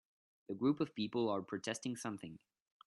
A 0.49 0.55
group 0.55 0.79
of 0.79 0.95
people 0.95 1.29
are 1.29 1.43
protesting 1.43 1.95
something 1.95 2.39